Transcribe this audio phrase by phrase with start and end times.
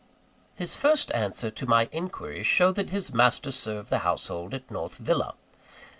[0.55, 4.95] His first answer to my inquiries, showed that his master served the household at North
[4.97, 5.35] Villa.